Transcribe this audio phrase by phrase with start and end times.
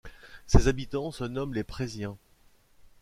[0.47, 2.17] Ses habitants se nomment les Preziens.